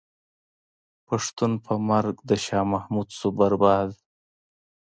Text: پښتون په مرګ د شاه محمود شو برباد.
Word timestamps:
پښتون 1.07 1.51
په 1.65 1.73
مرګ 1.89 2.15
د 2.29 2.31
شاه 2.45 2.65
محمود 2.73 3.07
شو 3.17 3.29
برباد. 3.39 3.89